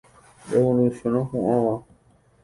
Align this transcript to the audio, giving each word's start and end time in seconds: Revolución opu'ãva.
Revolución 0.51 1.13
opu'ãva. 1.19 1.75